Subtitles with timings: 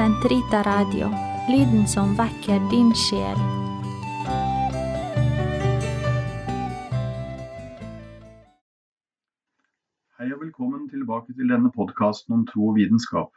[0.00, 1.10] Sentrita Radio,
[1.48, 3.40] lyden som vekker din sjel.
[10.16, 13.28] Hei og velkommen tilbake til denne podkasten om tro og vitenskap.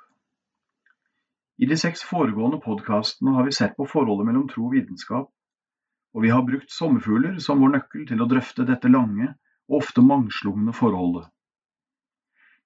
[1.59, 5.27] I de seks foregående podkastene har vi sett på forholdet mellom tro og vitenskap,
[6.15, 9.33] og vi har brukt sommerfugler som vår nøkkel til å drøfte dette lange
[9.67, 11.27] og ofte mangslungne forholdet.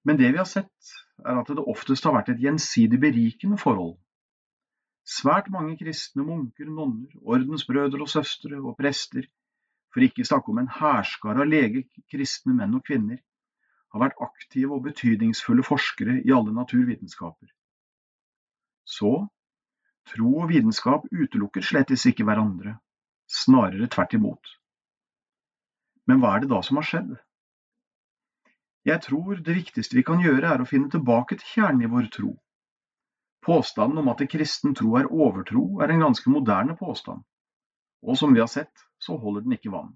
[0.06, 3.96] Men det vi har sett, er at det oftest har vært et gjensidig berikende forhold.
[5.08, 9.24] Svært mange kristne munker, nonner, ordensbrødre og søstre og prester,
[9.92, 13.22] for ikke snakke om en hærskare av lege, kristne menn og kvinner,
[13.92, 17.48] har vært aktive og betydningsfulle forskere i alle naturvitenskaper.
[18.84, 19.14] Så
[20.12, 22.76] tro og vitenskap utelukker slettes ikke hverandre,
[23.28, 24.52] snarere tvert imot.
[26.08, 27.16] Men hva er det da som har skjedd?
[28.88, 32.06] Jeg tror det viktigste vi kan gjøre er å finne tilbake til kjernen i vår
[32.14, 32.30] tro.
[33.44, 37.20] Påstanden om at det kristen tro er overtro, er en ganske moderne påstand,
[38.02, 39.92] og som vi har sett, så holder den ikke vann.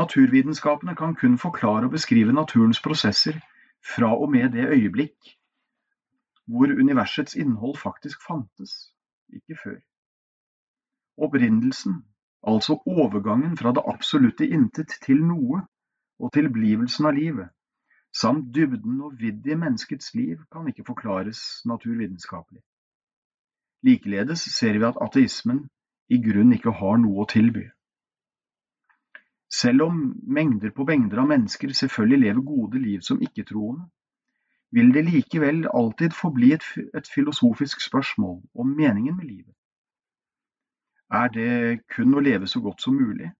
[0.00, 3.38] Naturvitenskapene kan kun forklare og beskrive naturens prosesser
[3.94, 5.36] fra og med det øyeblikk
[6.46, 8.92] hvor universets innhold faktisk fantes,
[9.28, 9.78] ikke før.
[11.16, 12.04] Opprinnelsen,
[12.46, 15.64] altså overgangen fra det absolutte intet til noe,
[16.18, 17.50] og tilblivelsen av livet,
[18.16, 22.62] samt dybden og vidd i menneskets liv, kan ikke forklares naturvitenskapelig.
[23.84, 25.66] Likeledes ser vi at ateismen
[26.08, 27.66] i grunn ikke har noe å tilby.
[29.52, 33.86] Selv om mengder på mengder av mennesker selvfølgelig lever gode liv som ikke-troende,
[34.74, 36.64] vil det likevel alltid forbli et,
[36.96, 39.54] et filosofisk spørsmål om meningen med livet.
[41.12, 43.30] Er det kun å leve så godt som mulig?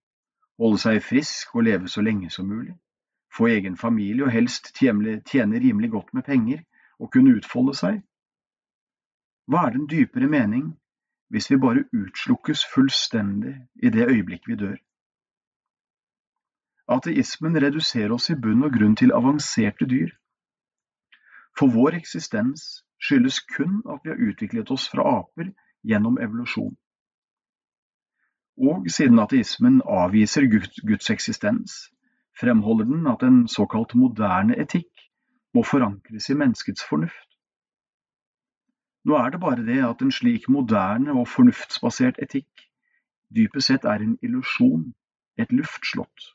[0.58, 2.74] Holde seg frisk og leve så lenge som mulig,
[3.36, 6.62] få egen familie og helst tjene, rimelig godt med penger
[6.98, 8.00] og kunne utfolde seg?
[9.46, 10.72] Hva er den dypere mening
[11.30, 14.76] hvis vi bare utslukkes fullstendig i det øyeblikk vi dør?
[16.88, 20.12] Ateismen reduserer oss i bunn og grunn til avanserte dyr.
[21.58, 25.50] For vår eksistens skyldes kun at vi har utviklet oss fra aper
[25.82, 26.76] gjennom evolusjon.
[28.56, 30.46] Og siden ateismen avviser
[30.88, 31.90] Guds eksistens,
[32.40, 35.08] fremholder den at en såkalt moderne etikk
[35.54, 37.26] må forankres i menneskets fornuft.
[39.04, 42.64] Nå er det bare det at en slik moderne og fornuftsbasert etikk
[43.36, 44.94] dypest sett er en illusjon,
[45.38, 46.32] et luftslott.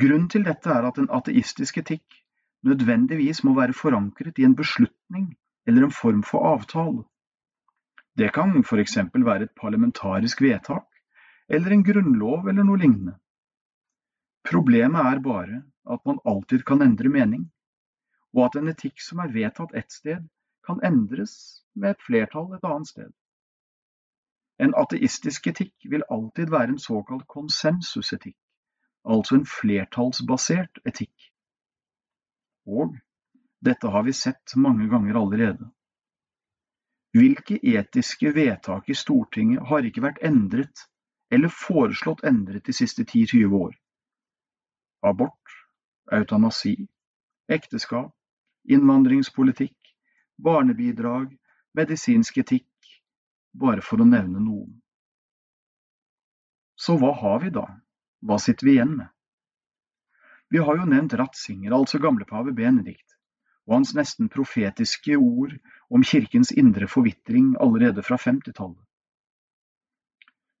[0.00, 2.20] Grunnen til dette er at en ateistisk etikk
[2.66, 5.34] nødvendigvis må være forankret i en beslutning
[5.66, 7.04] eller en form for avtale.
[8.18, 10.86] Det kan eksempel være et parlamentarisk vedtak,
[11.48, 13.16] eller en grunnlov eller noe lignende.
[14.44, 17.50] Problemet er bare at man alltid kan endre mening,
[18.34, 20.22] og at en etikk som er vedtatt ett sted,
[20.66, 23.12] kan endres med et flertall et annet sted.
[24.62, 28.38] En ateistisk etikk vil alltid være en såkalt konsensusetikk,
[29.04, 31.32] altså en flertallsbasert etikk.
[32.64, 32.94] Og
[33.64, 35.73] dette har vi sett mange ganger allerede.
[37.14, 40.88] Hvilke etiske vedtak i Stortinget har ikke vært endret
[41.30, 43.76] eller foreslått endret de siste 10–20 år?
[45.06, 45.54] Abort,
[46.10, 46.74] eutanasi,
[47.46, 48.10] ekteskap,
[48.66, 49.78] innvandringspolitikk,
[50.42, 51.30] barnebidrag,
[51.78, 52.90] medisinsk etikk,
[53.54, 54.74] bare for å nevne noen.
[56.74, 57.68] Så hva har vi da?
[58.26, 59.10] Hva sitter vi igjen med?
[60.50, 63.14] Vi har jo nevnt Ratzinger, altså gamlepave Benedikt
[63.64, 65.54] og hans nesten profetiske ord
[65.94, 68.80] om kirkens indre forvitring allerede fra 50-tallet.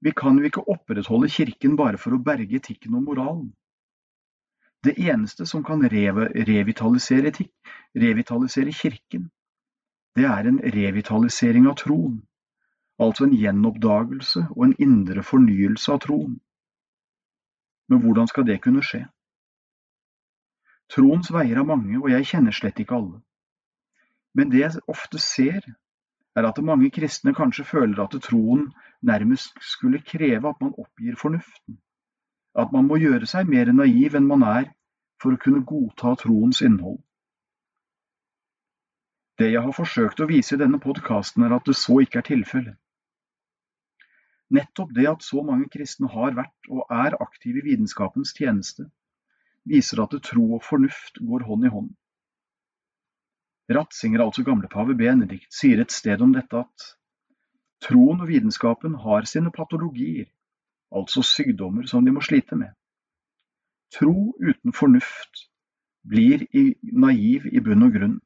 [0.04, 3.48] Vi kan jo ikke opprettholde kirken bare for å berge etikken og moralen.
[4.84, 7.54] Det eneste som kan revitalisere etikk,
[7.96, 9.30] revitalisere kirken,
[10.14, 12.20] det er en revitalisering av troen,
[13.02, 16.36] altså en gjenoppdagelse og en indre fornyelse av troen.
[17.88, 19.02] Men hvordan skal det kunne skje?
[20.92, 23.24] Troens veier er mange, og jeg kjenner slett ikke alle.
[24.34, 25.62] Men det jeg ofte ser,
[26.34, 28.66] er at mange kristne kanskje føler at troen
[29.02, 31.78] nærmest skulle kreve at man oppgir fornuften,
[32.58, 34.70] at man må gjøre seg mer naiv enn man er
[35.22, 36.98] for å kunne godta troens innhold.
[39.38, 42.28] Det jeg har forsøkt å vise i denne podkasten, er at det så ikke er
[42.28, 42.76] tilfellet.
[44.54, 48.86] Nettopp det at så mange kristne har vært og er aktive i vitenskapens tjeneste,
[49.66, 51.90] viser at tro og fornuft går hånd i hånd.
[53.70, 56.88] Ratzinger, altså gamlepave Benedikt, sier et sted om dette at
[57.84, 60.26] troen og vitenskapen har sine patologier,
[60.92, 62.72] altså sykdommer som de må slite med.
[63.94, 65.46] Tro uten fornuft
[66.04, 66.44] blir
[66.82, 68.20] naiv i bunn og grunn,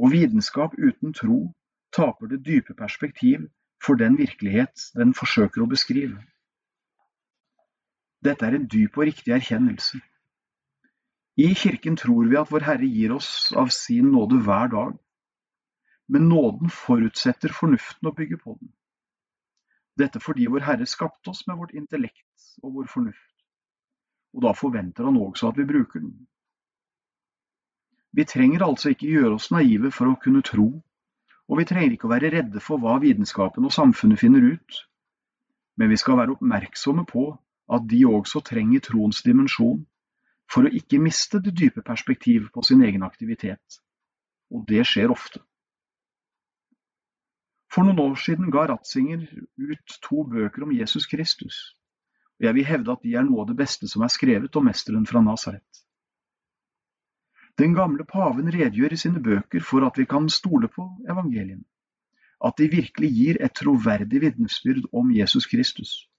[0.00, 1.52] Og vitenskap uten tro
[1.92, 3.50] taper det dype perspektiv
[3.84, 6.16] for den virkelighet den forsøker å beskrive.
[8.24, 10.00] Dette er en dyp og riktig erkjennelse.
[11.40, 14.96] I Kirken tror vi at Vår Herre gir oss av sin nåde hver dag,
[16.12, 18.72] men nåden forutsetter fornuften å bygge på den.
[19.96, 23.46] Dette fordi Vår Herre skapte oss med vårt intellekt og vår fornuft,
[24.36, 26.12] og da forventer Han også at vi bruker den.
[28.12, 30.68] Vi trenger altså ikke gjøre oss naive for å kunne tro,
[31.48, 34.82] og vi trenger ikke å være redde for hva vitenskapen og samfunnet finner ut,
[35.80, 37.30] men vi skal være oppmerksomme på
[37.72, 39.86] at de også trenger troens dimensjon
[40.50, 43.80] for å ikke miste det dype perspektivet på sin egen aktivitet.
[44.50, 45.42] Og det skjer ofte.
[47.70, 51.60] For noen år siden ga Ratzinger ut to bøker om Jesus Kristus,
[52.40, 54.66] og jeg vil hevde at de er noe av det beste som er skrevet om
[54.66, 55.84] mesteren fra Nasaret.
[57.60, 61.66] Den gamle paven redegjør i sine bøker for at vi kan stole på evangeliene,
[62.42, 66.09] at de virkelig gir et troverdig vitnesbyrd om Jesus Kristus.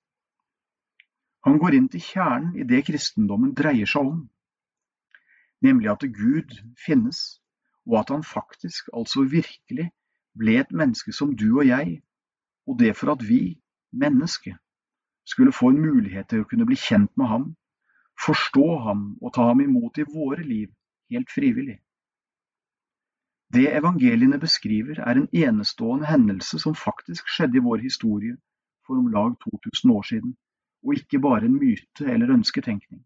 [1.45, 4.19] Han går inn til kjernen i det kristendommen dreier seg om,
[5.65, 7.41] nemlig at Gud finnes,
[7.89, 9.89] og at han faktisk, altså virkelig,
[10.38, 12.01] ble et menneske som du og jeg,
[12.69, 13.57] og det for at vi,
[13.91, 14.57] mennesket,
[15.25, 17.47] skulle få en mulighet til å kunne bli kjent med ham,
[18.25, 20.69] forstå ham og ta ham imot i våre liv
[21.11, 21.79] helt frivillig.
[23.51, 28.38] Det evangeliene beskriver, er en enestående hendelse som faktisk skjedde i vår historie
[28.88, 30.38] for om lag 2000 år siden,
[30.81, 33.03] og ikke bare en myte eller ønsketenkning.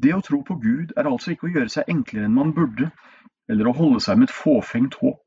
[0.00, 2.88] Det å tro på Gud er altså ikke å gjøre seg enklere enn man burde,
[3.50, 5.24] eller å holde seg med et fåfengt håp.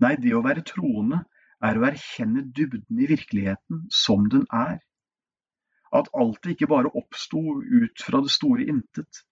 [0.00, 1.20] Nei, det å være troende
[1.62, 4.80] er å erkjenne dybden i virkeligheten som den er.
[5.92, 9.22] At alt ikke bare oppsto ut fra det store intet,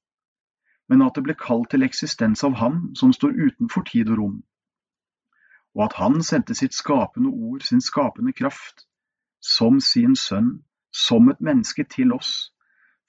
[0.89, 4.37] men at det ble kalt til eksistens av Ham som står utenfor tid og rom,
[5.77, 8.89] og at Han sendte sitt skapende ord, sin skapende kraft,
[9.41, 10.59] som sin sønn,
[10.91, 12.53] som et menneske til oss,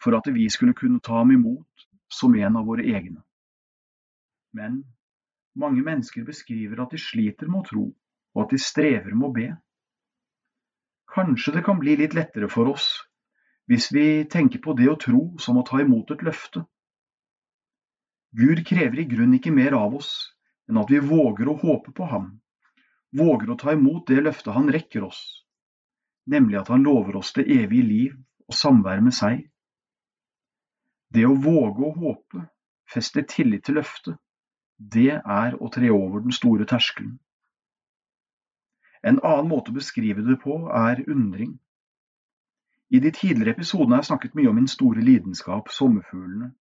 [0.02, 3.22] for at vi skulle kunne ta ham imot som en av våre egne.
[4.54, 4.84] Men
[5.56, 7.86] mange mennesker beskriver at de sliter med å tro,
[8.36, 9.50] og at de strever med å be.
[11.10, 12.90] Kanskje det kan bli litt lettere for oss
[13.70, 16.64] hvis vi tenker på det å tro som å ta imot et løfte.
[18.34, 20.10] Gud krever i grunnen ikke mer av oss
[20.70, 22.32] enn at vi våger å håpe på ham,
[23.14, 25.22] våger å ta imot det løftet han rekker oss,
[26.30, 28.18] nemlig at han lover oss det evige liv
[28.50, 29.46] og samvær med seg.
[31.14, 32.44] Det å våge å håpe,
[32.90, 34.18] feste tillit til løftet,
[34.78, 37.18] det er å tre over den store terskelen.
[39.04, 41.58] En annen måte å beskrive det på er undring.
[42.90, 46.52] I de tidligere episodene har jeg snakket mye om min store lidenskap, sommerfuglene,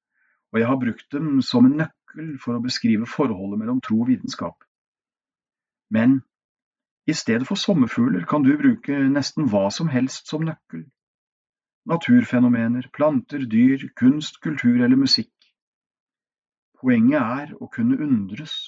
[0.52, 4.10] og jeg har brukt dem som en nøkkel for å beskrive forholdet mellom tro og
[4.10, 4.64] vitenskap.
[5.90, 6.20] Men
[7.08, 10.82] i stedet for sommerfugler kan du bruke nesten hva som helst som nøkkel.
[11.88, 15.32] Naturfenomener, planter, dyr, kunst, kultur eller musikk.
[16.80, 18.58] Poenget er å kunne undres,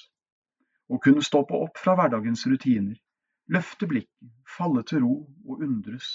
[0.89, 2.97] å kunne stoppe opp fra hverdagens rutiner,
[3.53, 5.15] løfte blikket, falle til ro
[5.45, 6.09] og undres.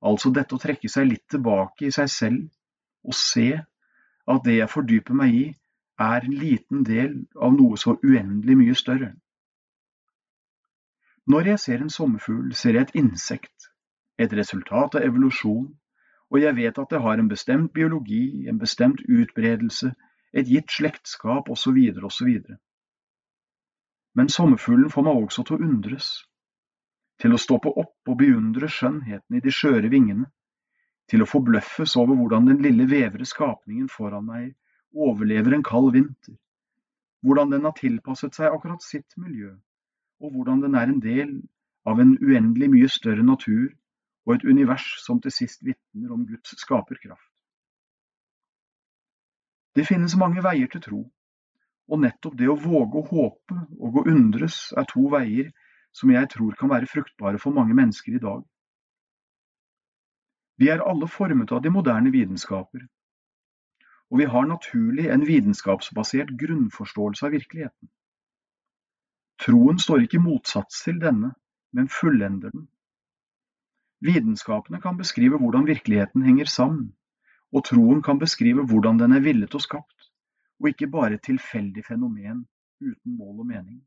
[0.00, 2.48] Altså dette å trekke seg litt tilbake i seg selv
[3.04, 5.46] og se at det jeg fordyper meg i,
[5.98, 9.12] er en liten del av noe så uendelig mye større.
[11.28, 13.66] Når jeg ser en sommerfugl, ser jeg et insekt,
[14.18, 15.66] et resultat av evolusjon,
[16.32, 19.92] og jeg vet at det har en bestemt biologi, en bestemt utbredelse,
[20.32, 21.76] et gitt slektskap osv.
[22.08, 22.30] osv.
[24.16, 26.08] Men sommerfuglen får meg også til å undres,
[27.20, 30.30] til å stoppe opp og beundre skjønnheten i de skjøre vingene,
[31.12, 34.54] til å forbløffes over hvordan den lille vevre skapningen foran meg
[34.96, 36.40] overlever en kald vinter,
[37.20, 39.58] hvordan den har tilpasset seg akkurat sitt miljø,
[40.20, 41.34] og hvordan den er en del
[41.88, 43.70] av en uendelig mye større natur
[44.26, 47.32] og et univers som til sist vitner om Guds skaperkraft.
[49.76, 51.00] Det finnes mange veier til tro,
[51.88, 55.52] og nettopp det å våge å håpe og å undres er to veier
[55.96, 58.42] som jeg tror kan være fruktbare for mange mennesker i dag.
[60.58, 62.82] Vi er alle formet av de moderne vitenskaper,
[64.10, 67.90] og vi har naturlig en vitenskapsbasert grunnforståelse av virkeligheten.
[69.38, 71.32] Troen står ikke i motsats til denne,
[71.72, 72.66] men fullender den.
[74.02, 76.94] Vitenskapene kan beskrive hvordan virkeligheten henger sammen,
[77.54, 80.10] og troen kan beskrive hvordan den er villet og skapt,
[80.60, 82.46] og ikke bare et tilfeldig fenomen
[82.80, 83.78] uten mål og mening.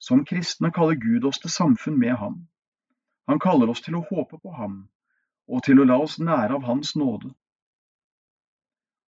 [0.00, 2.40] Som kristne kaller Gud oss til samfunn med ham.
[3.28, 4.88] Han kaller oss til å håpe på ham,
[5.48, 7.30] og til å la oss nære av Hans nåde.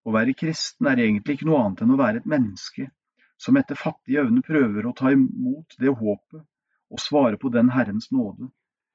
[0.04, 2.90] Å være kristen er egentlig ikke noe annet enn å være et menneske
[3.40, 6.42] som etter fattige evne prøver å ta imot det håpet
[6.94, 8.48] og svare på den Herrens nåde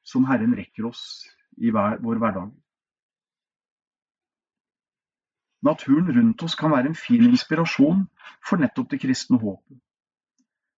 [0.04, 1.04] som Herren rekker oss
[1.58, 2.52] i hver, vår hverdag.
[5.62, 8.06] Naturen rundt oss kan være en fin inspirasjon
[8.48, 9.78] for nettopp det kristne håpet,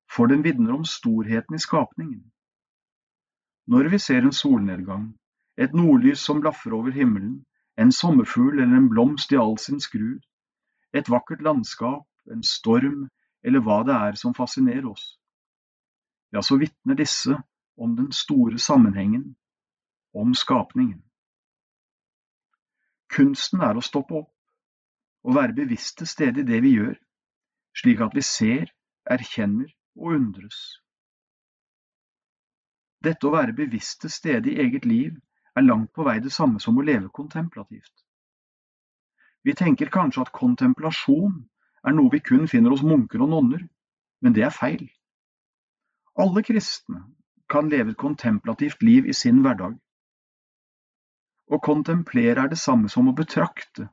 [0.09, 2.23] for den vitner om storheten i skapningen.
[3.69, 5.11] Når vi ser en solnedgang,
[5.57, 7.43] et nordlys som blaffer over himmelen,
[7.77, 10.25] en sommerfugl eller en blomst i all sin skrud,
[10.97, 13.09] et vakkert landskap, en storm
[13.43, 15.17] eller hva det er som fascinerer oss.
[16.31, 17.37] Ja, så vitner disse
[17.77, 19.35] om den store sammenhengen,
[20.13, 21.01] om skapningen.
[23.11, 24.29] Kunsten er å stoppe opp
[25.27, 26.95] og være bevisst til i det vi gjør,
[27.77, 28.71] slik at vi ser,
[29.05, 30.61] erkjenner og undres.
[33.01, 35.17] Dette å være bevisst til i eget liv
[35.55, 37.93] er langt på vei det samme som å leve kontemplativt.
[39.43, 41.41] Vi tenker kanskje at kontemplasjon
[41.87, 43.63] er noe vi kun finner hos munker og nonner,
[44.21, 44.85] men det er feil.
[46.19, 47.05] Alle kristne
[47.51, 49.75] kan leve et kontemplativt liv i sin hverdag.
[51.51, 53.89] Å kontemplere er det samme som å betrakte,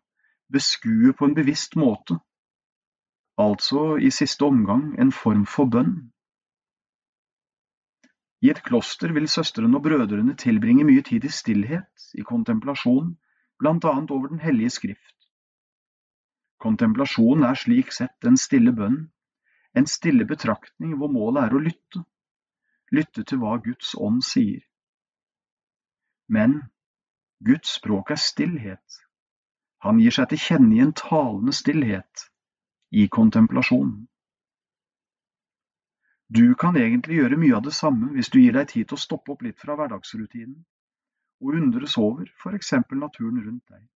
[0.52, 2.18] beskue på en bevisst måte,
[3.38, 5.96] altså i siste omgang en form for bønn.
[8.42, 13.16] I et kloster vil søstrene og brødrene tilbringe mye tid i stillhet, i kontemplasjon,
[13.58, 15.17] blant annet over Den hellige skrift.
[16.58, 18.98] Kontemplasjon er slik sett en stille bønn,
[19.78, 22.02] en stille betraktning hvor målet er å lytte,
[22.90, 24.64] lytte til hva Guds ånd sier.
[26.28, 26.58] Men
[27.44, 28.98] Guds språk er stillhet.
[29.86, 32.24] Han gir seg til kjenne i en talende stillhet,
[32.90, 34.08] i kontemplasjonen.
[36.28, 39.00] Du kan egentlig gjøre mye av det samme hvis du gir deg tid til å
[39.00, 40.58] stoppe opp litt fra hverdagsrutinen
[41.40, 43.86] og undres over eksempel naturen rundt deg.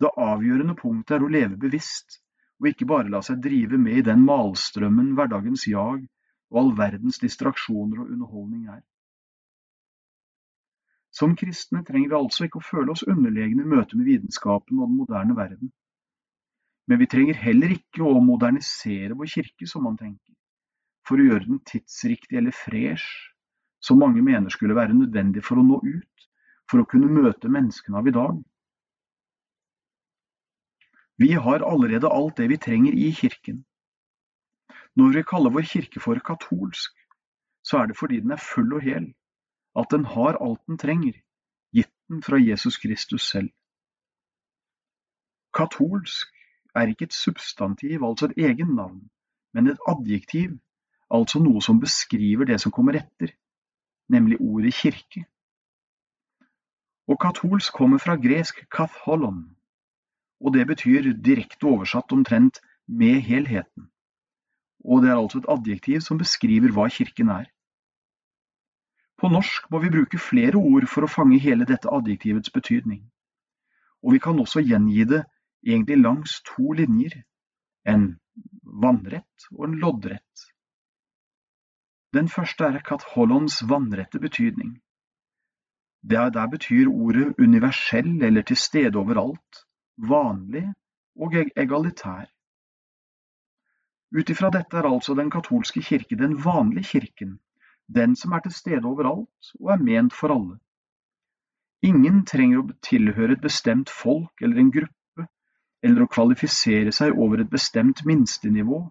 [0.00, 2.20] Det avgjørende punktet er å leve bevisst
[2.60, 6.04] og ikke bare la seg drive med i den malstrømmen hverdagens jag
[6.50, 8.80] og all verdens distraksjoner og underholdning er.
[11.10, 14.88] Som kristne trenger vi altså ikke å føle oss underlegne i møte med vitenskapen og
[14.88, 15.72] den moderne verden.
[16.86, 20.34] Men vi trenger heller ikke å modernisere vår kirke, som man tenker
[21.06, 23.06] for å gjøre den tidsriktig eller fresh,
[23.82, 26.26] som mange mener skulle være nødvendig for å nå ut,
[26.70, 28.36] for å kunne møte menneskene av i dag.
[31.20, 33.64] Vi har allerede alt det vi trenger i kirken.
[34.96, 36.92] Når vi kaller vår kirke for katolsk,
[37.64, 39.12] så er det fordi den er full og hel,
[39.76, 41.12] at den har alt den trenger,
[41.76, 43.50] gitt den fra Jesus Kristus selv.
[45.54, 46.34] Katolsk
[46.74, 49.10] er ikke et substantiv, altså et egen navn,
[49.52, 50.58] men et adjektiv
[51.10, 53.34] altså noe som beskriver det som kommer etter,
[54.08, 55.24] nemlig ordet kirke.
[57.10, 59.42] Og katolsk kommer fra gresk katholon,
[60.40, 63.88] og det betyr direkte oversatt omtrent med helheten.
[64.84, 67.48] Og det er altså et adjektiv som beskriver hva kirken er.
[69.20, 73.02] På norsk må vi bruke flere ord for å fange hele dette adjektivets betydning.
[74.00, 75.26] Og vi kan også gjengi det
[75.66, 77.20] egentlig langs to linjer,
[77.84, 78.14] en
[78.64, 80.46] vannrett og en loddrett.
[82.16, 84.78] Den første er Katholons vannrette betydning.
[86.02, 89.66] Der betyr ordet universell eller til stede overalt,
[89.96, 90.66] vanlig
[91.16, 92.28] og egalitær.
[94.10, 97.38] Ut ifra dette er altså den katolske kirke den vanlige kirken,
[97.86, 100.58] den som er til stede overalt og er ment for alle.
[101.82, 105.26] Ingen trenger å tilhøre et bestemt folk eller en gruppe,
[105.82, 108.82] eller å kvalifisere seg over et bestemt minstenivå,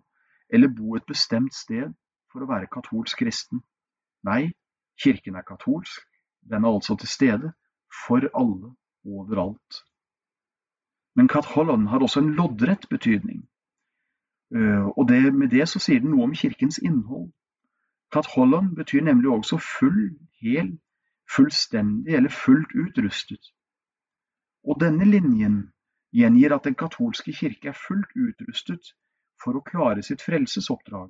[0.50, 1.91] eller bo et bestemt sted
[2.32, 3.62] for å være katolsk kristen.
[4.25, 4.53] Nei,
[4.98, 6.01] kirken er katolsk,
[6.50, 7.53] den er altså til stede
[8.06, 8.74] for alle
[9.06, 9.84] overalt.
[11.19, 13.41] Men katholon har også en loddrett betydning,
[14.55, 17.25] eh, og det, med det så sier den noe om kirkens innhold.
[18.15, 20.69] Katholon betyr nemlig også full, hel,
[21.27, 23.49] fullstendig eller fullt utrustet.
[24.63, 25.57] Og denne linjen
[26.15, 28.93] gjengir at den katolske kirke er fullt utrustet
[29.43, 31.09] for å klare sitt frelsesoppdrag.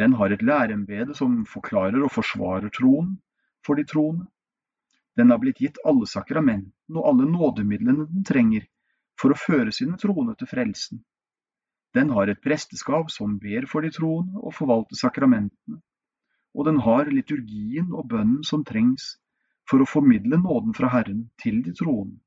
[0.00, 3.12] Den har et lærembede som forklarer og forsvarer troen
[3.60, 4.24] for de troende.
[5.20, 8.64] Den har blitt gitt alle sakramentene og alle nådemidlene den trenger
[9.20, 11.02] for å føre sine troende til frelsen.
[11.96, 15.80] Den har et presteskap som ber for de troende og forvalter sakramentene,
[16.56, 19.14] og den har liturgien og bønnen som trengs
[19.68, 22.18] for å formidle nåden fra Herren til de troende.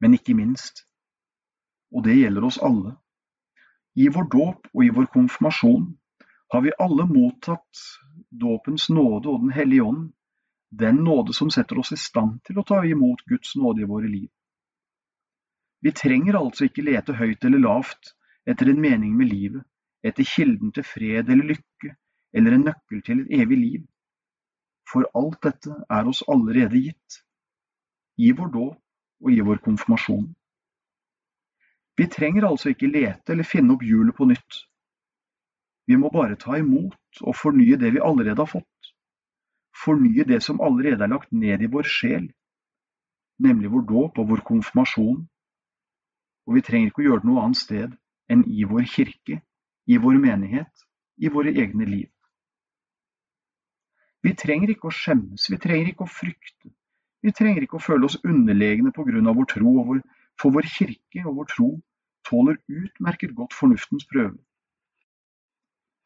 [0.00, 0.84] Men ikke minst,
[1.94, 2.96] og det gjelder oss alle,
[3.94, 5.92] i vår dåp og i vår konfirmasjon
[6.52, 7.84] har vi alle mottatt
[8.30, 10.08] dåpens nåde og Den hellige ånd,
[10.70, 14.10] den nåde som setter oss i stand til å ta imot Guds nåde i våre
[14.10, 14.28] liv.
[15.84, 18.14] Vi trenger altså ikke lete høyt eller lavt
[18.48, 19.64] etter en mening med livet,
[20.04, 21.90] etter kilden til fred eller lykke,
[22.32, 23.82] eller en nøkkel til et evig liv.
[24.88, 27.20] For alt dette er oss allerede gitt,
[28.16, 28.80] i vår dåp
[29.24, 30.28] og i vår konfirmasjon.
[31.96, 34.60] Vi trenger altså ikke lete eller finne opp hjulet på nytt.
[35.86, 38.90] Vi må bare ta imot og fornye det vi allerede har fått.
[39.84, 42.26] Fornye det som allerede er lagt ned i vår sjel,
[43.44, 45.24] nemlig vår dåp og vår konfirmasjon.
[46.46, 47.94] Og vi trenger ikke å gjøre det noe annet sted
[48.32, 49.40] enn i vår kirke,
[49.86, 50.84] i vår menighet,
[51.20, 52.10] i våre egne liv.
[54.24, 56.72] Vi trenger ikke å skjemmes, vi trenger ikke å frykte.
[57.24, 59.74] Vi trenger ikke å føle oss underlegne av vår tro,
[60.40, 61.68] for vår kirke og vår tro
[62.24, 64.38] tåler utmerket godt fornuftens prøve.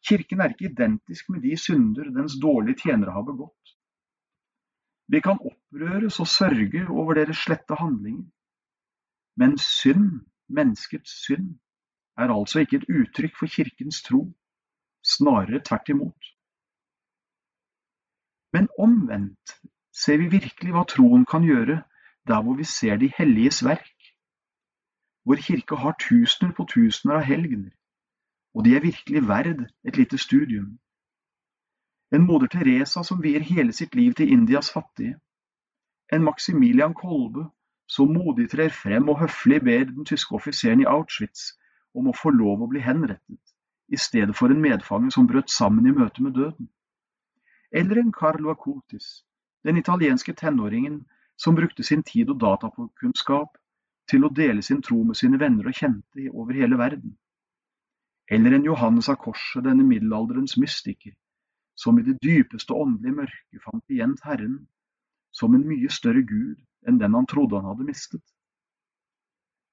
[0.09, 3.75] Kirken er ikke identisk med de synder dens dårlige tjenere har begått.
[5.09, 8.27] Vi kan opprøres og sørge over deres slette handlinger,
[9.39, 11.59] men synd, menneskets synd,
[12.19, 14.25] er altså ikke et uttrykk for kirkens tro,
[15.05, 16.31] snarere tvert imot.
[18.53, 19.55] Men omvendt
[20.03, 21.83] ser vi virkelig hva troen kan gjøre
[22.29, 23.95] der hvor vi ser de helliges verk.
[25.25, 27.73] Vår kirke har tusener på tusener av helgener,
[28.55, 30.79] og de er virkelig verd et lite studium.
[32.13, 35.19] En moder Teresa som vier hele sitt liv til Indias fattige.
[36.13, 37.51] En Maximilian Kolbe
[37.89, 41.55] som modig trer frem og høflig ber den tyske offiseren i Auschwitz
[41.97, 43.55] om å få lov å bli henrettet,
[43.89, 46.69] i stedet for en medfange som brøt sammen i møte med døden.
[47.73, 49.25] Eller en Carlo Acutis,
[49.65, 51.01] den italienske tenåringen
[51.37, 53.57] som brukte sin tid og datakunnskap
[54.11, 57.17] til å dele sin tro med sine venner og kjente over hele verden.
[58.29, 61.15] Eller en Johannes av Korset, denne middelalderens mystiker,
[61.77, 64.59] som i det dypeste åndelige mørket fant igjen Herren
[65.33, 68.25] som en mye større Gud enn den han trodde han hadde mistet.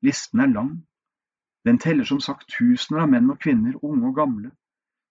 [0.05, 0.75] Listen er lang.
[1.65, 4.51] Den teller som sagt tusener av menn og kvinner, unge og gamle,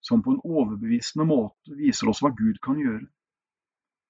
[0.05, 3.07] som på en overbevisende måte viser oss hva Gud kan gjøre,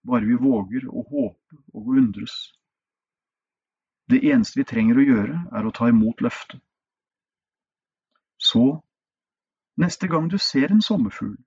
[0.05, 2.35] bare vi våger å håpe og å undres.
[4.13, 6.61] Det eneste vi trenger å gjøre, er å ta imot løftet.
[8.37, 8.83] Så,
[9.81, 11.39] neste gang du ser en sommerfugl,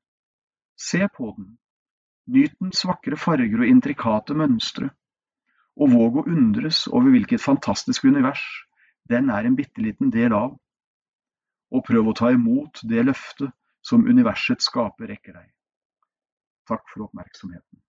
[0.73, 1.52] se på den,
[2.34, 4.89] nyt dens vakre farger og intrikate mønstre,
[5.78, 8.44] og våg å undres over hvilket fantastisk univers
[9.10, 10.56] den er en bitte liten del av,
[11.72, 13.54] og prøv å ta imot det løftet
[13.86, 15.48] som universets skaper rekker deg.
[16.68, 17.80] Takk for oppmerksomheten.